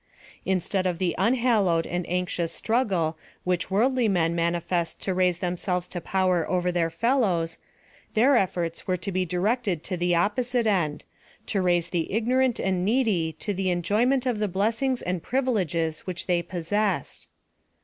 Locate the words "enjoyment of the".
13.69-14.47